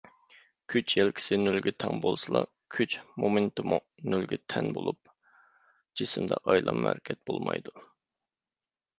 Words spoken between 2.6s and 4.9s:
كۈچ مومېننتىمۇ نۆلگە تەن